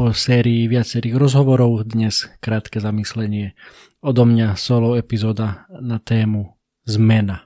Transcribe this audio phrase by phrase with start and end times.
[0.00, 3.52] Po sérii viacerých rozhovorov dnes krátke zamyslenie
[4.00, 6.56] odo mňa solo epizóda na tému
[6.88, 7.44] zmena.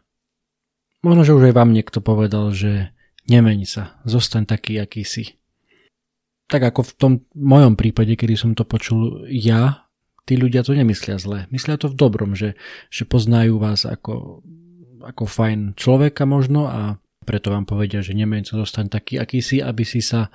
[1.03, 2.95] Možno, že už aj vám niekto povedal, že
[3.27, 5.35] nemeni sa, zostaň taký, aký si
[6.47, 9.91] tak ako v tom mojom prípade, kedy som to počul ja,
[10.23, 11.51] tí ľudia to nemyslia zle.
[11.51, 12.55] Myslia to v dobrom, že,
[12.87, 14.47] že poznajú vás ako,
[15.03, 19.59] ako fajn človeka možno a preto vám povedia, že nemeň sa zostaň taký, aký si,
[19.65, 20.29] aby si sa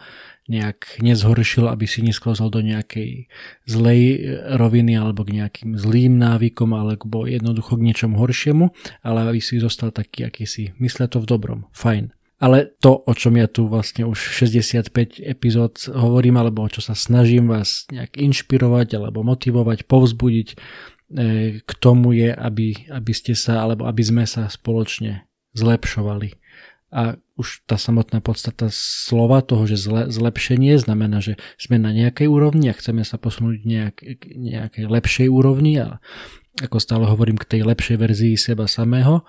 [0.49, 3.29] nejak nezhoršil, aby si nesklzol do nejakej
[3.69, 4.01] zlej
[4.57, 8.73] roviny alebo k nejakým zlým návykom alebo jednoducho k niečomu horšiemu,
[9.05, 10.73] ale aby si zostal taký, aký si.
[10.81, 11.69] Myslia to v dobrom.
[11.77, 12.17] Fajn.
[12.39, 16.95] Ale to, o čom ja tu vlastne už 65 epizód hovorím, alebo o čo sa
[16.95, 20.57] snažím vás nejak inšpirovať, alebo motivovať, povzbudiť e,
[21.59, 26.39] k tomu je, aby, aby ste sa, alebo aby sme sa spoločne zlepšovali.
[26.89, 32.25] A už tá samotná podstata slova toho, že zle, zlepšenie znamená, že sme na nejakej
[32.25, 33.95] úrovni a chceme sa posunúť nejak,
[34.25, 36.01] nejakej lepšej úrovni a
[36.59, 39.21] ako stále hovorím k tej lepšej verzii seba samého,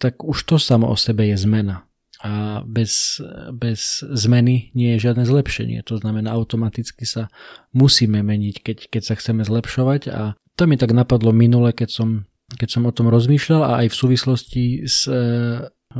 [0.00, 1.86] tak už to samo o sebe je zmena
[2.24, 3.20] a bez,
[3.52, 5.84] bez zmeny nie je žiadne zlepšenie.
[5.84, 7.28] To znamená, automaticky sa
[7.76, 12.08] musíme meniť, keď, keď sa chceme zlepšovať a to mi tak napadlo minule, keď som,
[12.56, 15.04] keď som o tom rozmýšľal a aj v súvislosti s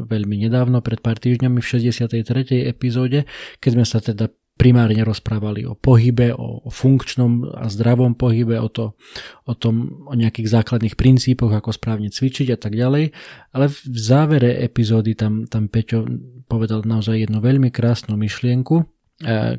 [0.04, 2.68] veľmi nedávno, pred pár týždňami v 63.
[2.68, 3.24] epizóde,
[3.62, 8.96] keď sme sa teda primárne rozprávali o pohybe, o, funkčnom a zdravom pohybe, o, to,
[9.44, 13.12] o tom, o nejakých základných princípoch, ako správne cvičiť a tak ďalej.
[13.52, 16.08] Ale v závere epizódy tam, tam Peťo
[16.48, 18.84] povedal naozaj jednu veľmi krásnu myšlienku, e,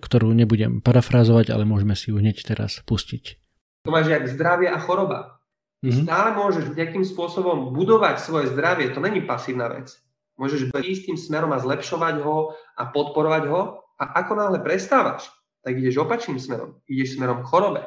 [0.01, 3.37] ktorú nebudem parafrázovať, ale môžeme si ju hneď teraz pustiť.
[3.85, 5.37] To máš jak zdravie a choroba.
[5.77, 6.09] Mm-hmm.
[6.09, 9.93] stále môžeš nejakým spôsobom budovať svoje zdravie, to není pasívna vec.
[10.37, 13.61] Môžeš ísť tým smerom a zlepšovať ho a podporovať ho,
[13.97, 15.25] a ako náhle prestávaš,
[15.65, 16.77] tak ideš opačným smerom.
[16.85, 17.83] Ideš smerom k chorobe.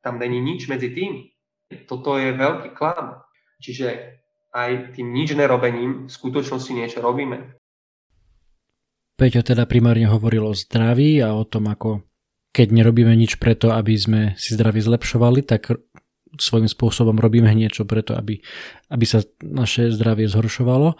[0.00, 1.28] Tam není nič medzi tým.
[1.84, 3.20] Toto je veľký klam.
[3.60, 4.20] Čiže
[4.56, 7.60] aj tým nič nerobením v skutočnosti niečo robíme.
[9.14, 12.02] Peťo teda primárne hovoril o zdraví a o tom, ako
[12.50, 15.70] keď nerobíme nič preto, aby sme si zdraví zlepšovali, tak
[16.34, 18.42] svojím spôsobom robíme niečo preto, aby,
[18.90, 20.98] aby sa naše zdravie zhoršovalo.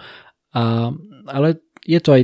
[0.54, 0.94] A,
[1.26, 1.48] ale
[1.84, 2.22] je to aj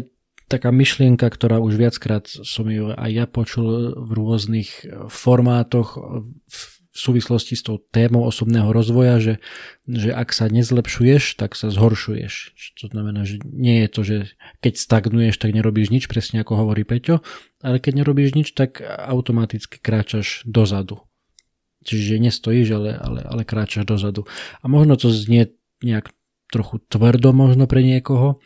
[0.50, 5.94] taká myšlienka, ktorá už viackrát som ju aj ja počul v rôznych formátoch
[6.50, 6.58] v
[6.90, 9.34] súvislosti s tou témou osobného rozvoja, že,
[9.86, 12.58] že ak sa nezlepšuješ, tak sa zhoršuješ.
[12.82, 14.16] To znamená, že nie je to, že
[14.58, 17.22] keď stagnuješ, tak nerobíš nič, presne ako hovorí Peťo,
[17.62, 21.06] ale keď nerobíš nič, tak automaticky kráčaš dozadu.
[21.86, 24.26] Čiže nestojíš, ale, ale, ale kráčaš dozadu.
[24.60, 26.10] A možno to znie nejak
[26.50, 28.42] trochu tvrdo možno pre niekoho,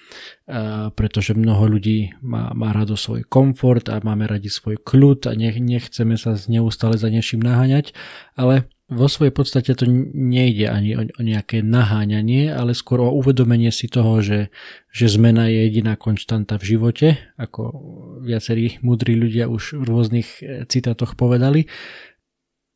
[0.93, 5.57] pretože mnoho ľudí má, má rado svoj komfort a máme radi svoj kľud a nech,
[5.57, 7.97] nechceme sa neustále za niečím naháňať,
[8.37, 13.73] ale vo svojej podstate to nejde ani o, o nejaké naháňanie, ale skôr o uvedomenie
[13.73, 14.53] si toho, že,
[14.93, 17.09] že zmena je jediná konštanta v živote,
[17.41, 17.73] ako
[18.21, 21.65] viacerí múdri ľudia už v rôznych e, citátoch povedali.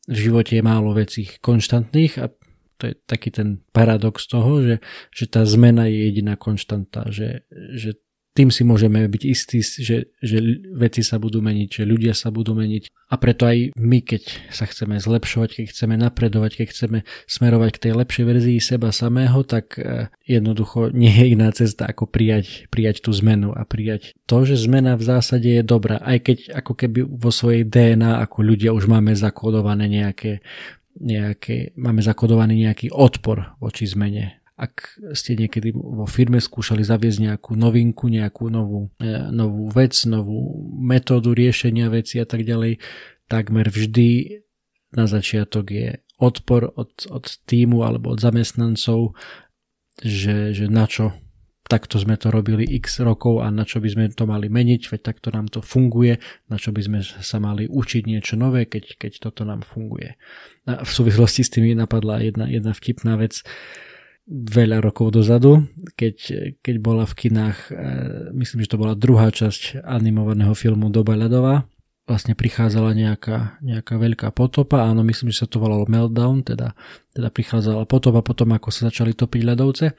[0.09, 2.33] V živote je málo vecí konštantných a
[2.79, 4.75] to je taký ten paradox toho, že,
[5.11, 7.99] že tá zmena je jediná konštanta, že, že
[8.39, 10.37] tým si môžeme byť istí, že, že
[10.71, 12.87] veci sa budú meniť, že ľudia sa budú meniť.
[13.11, 17.81] A preto aj my, keď sa chceme zlepšovať, keď chceme napredovať, keď chceme smerovať k
[17.83, 23.03] tej lepšej verzii seba samého, tak e, jednoducho nie je iná cesta ako prijať, prijať
[23.03, 26.99] tú zmenu a prijať to, že zmena v zásade je dobrá, aj keď ako keby
[27.03, 30.39] vo svojej DNA ako ľudia už máme zakodované nejaké
[30.97, 34.41] nejaké, máme zakodovaný nejaký odpor voči zmene.
[34.59, 40.67] Ak ste niekedy vo firme skúšali zaviesť nejakú novinku, nejakú novú, e, novú vec, novú
[40.75, 42.83] metódu riešenia veci a tak ďalej,
[43.31, 44.41] takmer vždy
[44.91, 45.89] na začiatok je
[46.19, 49.15] odpor od, od týmu alebo od zamestnancov,
[50.03, 51.15] že, že na čo
[51.69, 55.01] takto sme to robili x rokov a na čo by sme to mali meniť, veď
[55.05, 56.17] takto nám to funguje,
[56.49, 60.17] na čo by sme sa mali učiť niečo nové, keď, keď toto nám funguje.
[60.65, 63.45] A v súvislosti s tým napadla jedna, jedna vtipná vec.
[64.29, 65.65] Veľa rokov dozadu,
[65.97, 66.17] keď,
[66.61, 67.71] keď bola v kinách, e,
[68.37, 71.65] myslím, že to bola druhá časť animovaného filmu Doba ľadová,
[72.05, 76.77] vlastne prichádzala nejaká, nejaká veľká potopa, áno, myslím, že sa to volalo Meltdown, teda,
[77.09, 79.97] teda prichádzala potopa potom, ako sa začali topiť ľadovce.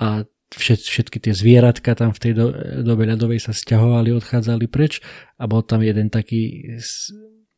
[0.00, 0.24] A
[0.54, 2.46] všet, všetky tie zvieratka tam v tej do,
[2.84, 5.00] dobe ľadovej sa stiahovali, odchádzali preč
[5.40, 6.76] a bol tam jeden taký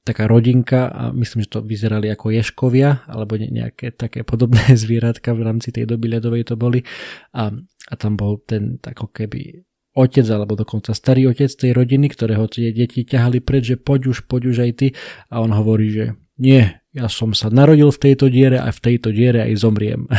[0.04, 5.42] taká rodinka a myslím, že to vyzerali ako ješkovia alebo nejaké také podobné zvieratka v
[5.48, 6.84] rámci tej doby ľadovej to boli
[7.32, 7.48] a,
[7.88, 9.64] a tam bol ten ako keby
[9.96, 14.28] otec alebo dokonca starý otec tej rodiny, ktorého tie deti ťahali preč, že poď už,
[14.28, 14.86] poď už aj ty
[15.32, 19.14] a on hovorí, že nie, ja som sa narodil v tejto diere a v tejto
[19.14, 20.10] diere aj zomriem.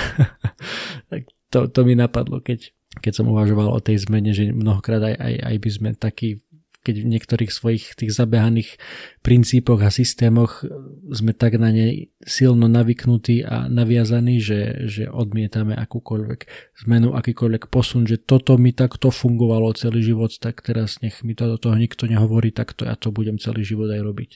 [1.11, 2.71] tak to, to mi napadlo, keď,
[3.01, 6.45] keď som uvažoval o tej zmene, že mnohokrát aj, aj, aj by sme takí
[6.85, 8.77] keď v niektorých svojich tých zabehaných
[9.25, 10.61] princípoch a systémoch
[11.09, 16.39] sme tak na ne silno navyknutí a naviazaní, že, že odmietame akúkoľvek
[16.85, 21.49] zmenu, akýkoľvek posun, že toto mi takto fungovalo celý život, tak teraz nech mi to
[21.49, 24.31] do toho nikto nehovorí, tak to ja to budem celý život aj robiť.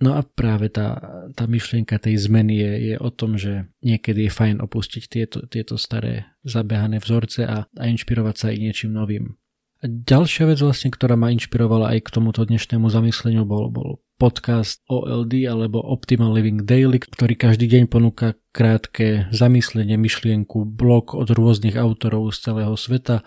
[0.00, 0.96] No a práve tá,
[1.36, 5.76] tá myšlienka tej zmeny je, je o tom, že niekedy je fajn opustiť tieto, tieto
[5.76, 9.36] staré zabehané vzorce a, a inšpirovať sa aj niečím novým.
[9.80, 14.84] A ďalšia vec vlastne, ktorá ma inšpirovala aj k tomuto dnešnému zamysleniu bol, bol podcast
[14.88, 21.76] OLD alebo Optimal Living Daily, ktorý každý deň ponúka krátke zamyslenie, myšlienku, blog od rôznych
[21.80, 23.24] autorov z celého sveta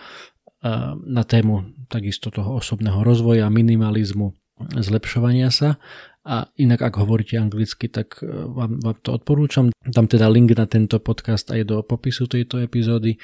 [1.06, 4.38] na tému takisto toho osobného rozvoja, minimalizmu,
[4.78, 5.82] zlepšovania sa
[6.24, 9.76] a inak, ak hovoríte anglicky, tak e, vám, vám to odporúčam.
[9.84, 13.20] Dám teda link na tento podcast aj do popisu tejto epizódy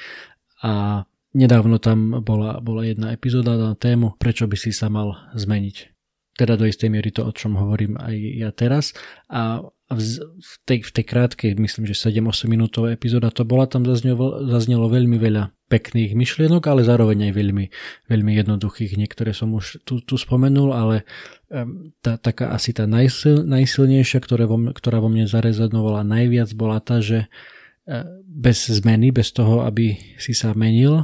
[0.60, 5.99] a nedávno tam bola, bola jedna epizóda na tému, prečo by si sa mal zmeniť.
[6.40, 8.96] Teda do istej miery to, o čom hovorím aj ja teraz.
[9.28, 9.60] A
[9.90, 14.86] v tej, v tej krátkej, myslím, že 7-8 minútová epizóda to bola, tam zaznelo, zaznelo
[14.88, 17.66] veľmi veľa pekných myšlienok, ale zároveň aj veľmi,
[18.06, 18.94] veľmi jednoduchých.
[18.94, 21.02] Niektoré som už tu, tu spomenul, ale
[22.06, 27.02] tá, taká asi tá najsil, najsilnejšia, ktoré vo, ktorá vo mne zarezonovala najviac, bola tá,
[27.02, 31.02] že e, bez zmeny, bez toho, aby si sa menil,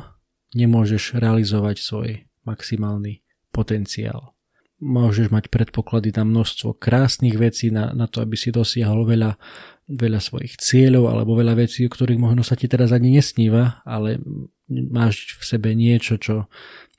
[0.54, 2.08] nemôžeš realizovať svoj
[2.46, 4.35] maximálny potenciál.
[4.76, 9.40] Môžeš mať predpoklady na množstvo krásnych vecí, na, na to, aby si dosiahol veľa,
[9.88, 14.20] veľa svojich cieľov alebo veľa vecí, o ktorých možno sa ti teraz ani nesníva, ale
[14.68, 16.52] máš v sebe niečo, čo,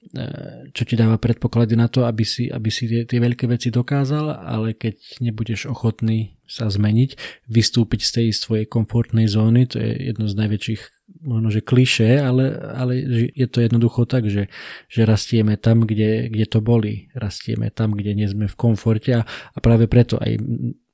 [0.10, 0.28] e,
[0.74, 4.26] čo ti dáva predpoklady na to, aby si, aby si tie, tie veľké veci dokázal,
[4.42, 10.26] ale keď nebudeš ochotný sa zmeniť, vystúpiť z tej svojej komfortnej zóny, to je jedno
[10.26, 10.97] z najväčších
[11.28, 13.04] možno, že kliše, ale, ale
[13.36, 14.48] je to jednoducho tak, že,
[14.88, 17.12] že rastieme tam, kde, kde to boli.
[17.12, 20.40] Rastieme tam, kde nie sme v komforte a, a práve preto aj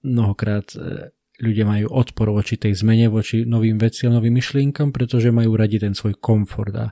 [0.02, 5.54] mnohokrát e, ľudia majú odpor voči tej zmene, voči novým veciam, novým myšlienkam, pretože majú
[5.54, 6.90] radi ten svoj komfort a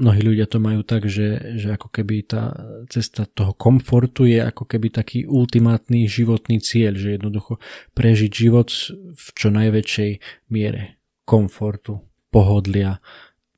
[0.00, 2.54] mnohí ľudia to majú tak, že, že ako keby tá
[2.88, 7.58] cesta toho komfortu je ako keby taký ultimátny životný cieľ, že jednoducho
[7.92, 8.72] prežiť život
[9.12, 10.10] v čo najväčšej
[10.50, 13.02] miere komfortu, pohodlia,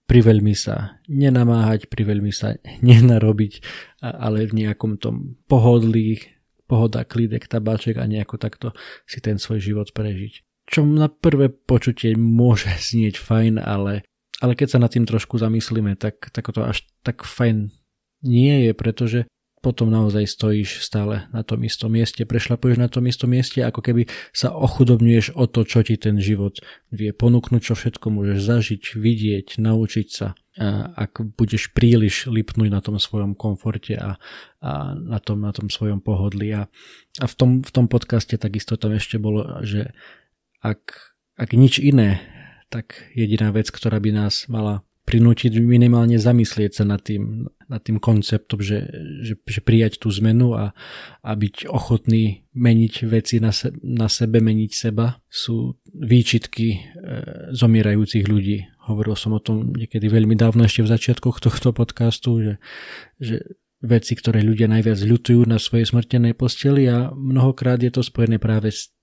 [0.08, 2.56] priveľmi sa nenamáhať, priveľmi sa
[2.88, 3.52] nenarobiť,
[4.02, 6.20] ale v nejakom tom pohodlí,
[6.68, 8.68] pohoda, klídek, tabáček a nejako takto
[9.04, 10.40] si ten svoj život prežiť.
[10.68, 14.04] Čo na prvé počutie môže znieť fajn, ale,
[14.40, 17.72] ale keď sa nad tým trošku zamyslíme, tak, tak to až tak fajn
[18.22, 19.20] nie je, pretože
[19.62, 24.10] potom naozaj stojíš stále na tom istom mieste, prešlapuješ na tom istom mieste, ako keby
[24.34, 26.58] sa ochudobňuješ o to, čo ti ten život
[26.90, 30.34] vie ponúknuť, čo všetko môžeš zažiť, vidieť, naučiť sa.
[30.58, 34.20] A ak budeš príliš lipnúť na tom svojom komforte a,
[34.60, 36.52] a na, tom, na tom svojom pohodli.
[36.52, 36.68] A,
[37.22, 39.96] a v, tom, v tom podcaste takisto tam ešte bolo, že
[40.60, 42.20] ak, ak nič iné,
[42.68, 47.98] tak jediná vec, ktorá by nás mala prinútiť minimálne zamyslieť sa nad tým, nad tým
[47.98, 48.86] konceptom, že,
[49.26, 50.70] že, že prijať tú zmenu a,
[51.26, 56.78] a byť ochotný meniť veci na, se, na sebe, meniť seba, sú výčitky e,
[57.50, 58.62] zomierajúcich ľudí.
[58.86, 62.54] Hovoril som o tom niekedy veľmi dávno ešte v začiatkoch tohto podcastu, že,
[63.18, 63.36] že
[63.82, 68.70] veci, ktoré ľudia najviac ľutujú na svojej smrtenej posteli a mnohokrát je to spojené práve
[68.70, 68.94] s,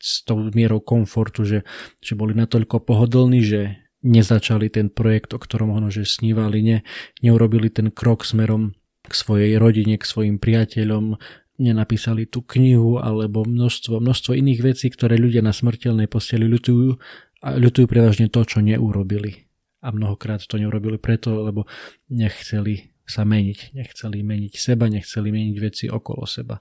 [0.00, 1.58] s tou mierou komfortu, že,
[2.00, 6.78] že boli natoľko pohodlní, že nezačali ten projekt, o ktorom možno že snívali, ne,
[7.22, 11.18] neurobili ten krok smerom k svojej rodine, k svojim priateľom,
[11.62, 16.98] nenapísali tú knihu alebo množstvo, množstvo iných vecí, ktoré ľudia na smrteľnej posteli ľutujú
[17.42, 19.46] a ľutujú prevažne to, čo neurobili.
[19.82, 21.66] A mnohokrát to neurobili preto, lebo
[22.06, 26.58] nechceli sa meniť, nechceli meniť seba, nechceli meniť veci okolo seba.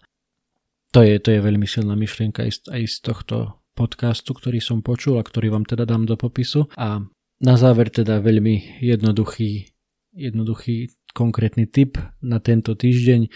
[0.92, 5.24] To je, to je veľmi silná myšlienka aj z tohto podcastu, ktorý som počul a
[5.24, 6.68] ktorý vám teda dám do popisu.
[6.76, 7.00] A
[7.42, 9.74] na záver teda veľmi jednoduchý,
[10.14, 13.28] jednoduchý konkrétny tip na tento týždeň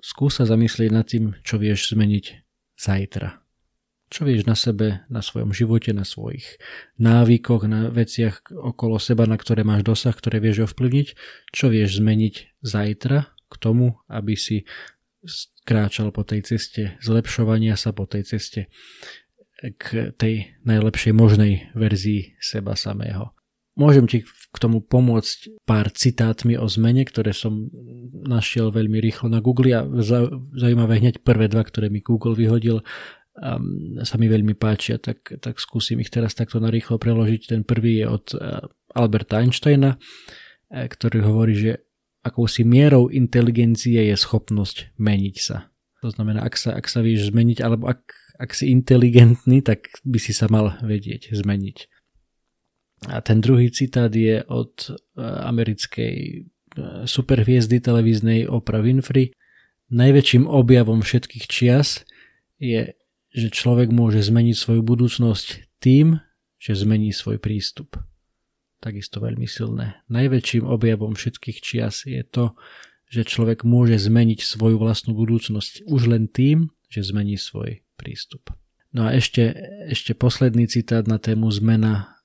[0.00, 2.24] skús sa zamyslieť nad tým, čo vieš zmeniť
[2.80, 3.44] zajtra.
[4.06, 6.62] Čo vieš na sebe, na svojom živote, na svojich
[6.94, 11.08] návykoch, na veciach okolo seba, na ktoré máš dosah, ktoré vieš ovplyvniť,
[11.50, 14.62] čo vieš zmeniť zajtra k tomu, aby si
[15.66, 18.70] kráčal po tej ceste zlepšovania sa, po tej ceste
[19.56, 23.32] k tej najlepšej možnej verzii seba samého.
[23.76, 27.68] Môžem ti k tomu pomôcť pár citátmi o zmene, ktoré som
[28.24, 29.84] našiel veľmi rýchlo na Google a
[30.56, 32.80] zaujímavé hneď prvé dva, ktoré mi Google vyhodil,
[34.00, 37.52] sa mi veľmi páčia, tak, tak skúsim ich teraz takto narýchlo preložiť.
[37.52, 38.26] Ten prvý je od
[38.96, 40.00] Alberta Einsteina,
[40.72, 41.72] ktorý hovorí, že
[42.24, 45.68] akousi mierou inteligencie je schopnosť meniť sa.
[46.00, 50.18] To znamená, ak sa, ak sa vieš zmeniť, alebo ak, ak si inteligentný, tak by
[50.20, 51.78] si sa mal vedieť zmeniť.
[53.12, 54.90] A ten druhý citát je od e,
[55.20, 56.36] americkej e,
[57.04, 59.36] superhviezdy televíznej Oprah Winfrey.
[59.92, 62.08] Najväčším objavom všetkých čias
[62.56, 62.96] je,
[63.36, 66.24] že človek môže zmeniť svoju budúcnosť tým,
[66.56, 68.00] že zmení svoj prístup.
[68.80, 70.00] Takisto veľmi silné.
[70.08, 72.56] Najväčším objavom všetkých čias je to,
[73.12, 78.52] že človek môže zmeniť svoju vlastnú budúcnosť už len tým, že zmení svoj prístup.
[78.92, 79.52] No a ešte,
[79.90, 82.16] ešte posledný citát na tému zmena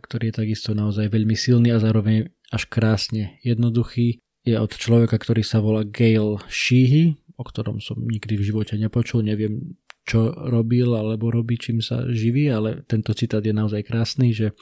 [0.00, 4.20] ktorý je takisto naozaj veľmi silný a zároveň až krásne jednoduchý.
[4.44, 9.24] Je od človeka, ktorý sa volá Gail Sheehy, o ktorom som nikdy v živote nepočul,
[9.24, 14.52] neviem čo robil alebo robí, čím sa živí, ale tento citát je naozaj krásny, že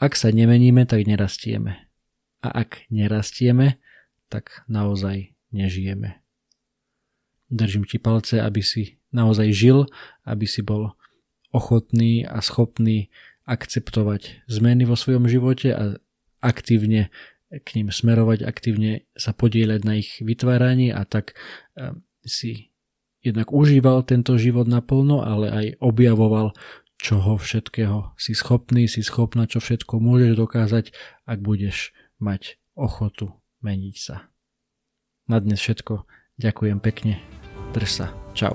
[0.00, 1.92] ak sa nemeníme, tak nerastieme.
[2.40, 3.76] A ak nerastieme,
[4.32, 6.24] tak naozaj nežijeme.
[7.52, 9.88] Držím ti palce, aby si naozaj žil,
[10.28, 10.92] aby si bol
[11.56, 13.08] ochotný a schopný
[13.48, 15.96] akceptovať zmeny vo svojom živote a
[16.44, 17.08] aktívne
[17.48, 21.38] k ním smerovať, aktívne sa podieľať na ich vytváraní a tak
[21.78, 21.96] eh,
[22.26, 22.74] si
[23.22, 26.54] jednak užíval tento život naplno, ale aj objavoval,
[26.98, 30.84] čoho všetkého si schopný, si schopná, čo všetko môžeš dokázať,
[31.26, 34.30] ak budeš mať ochotu meniť sa.
[35.26, 36.06] Na dnes všetko.
[36.38, 37.18] Ďakujem pekne.
[37.74, 38.06] Drž.
[38.36, 38.54] Čau.